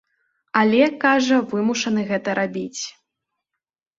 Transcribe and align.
Але, 0.61 0.79
кажа, 1.03 1.37
вымушаны 1.51 2.01
гэта 2.11 2.29
рабіць. 2.39 2.81